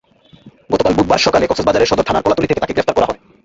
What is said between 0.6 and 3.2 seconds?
গতকাল বুধবার সকালে কক্সবাজারের সদর থানার কলাতলী থেকে তাঁকে গ্রেপ্তার করা হয়।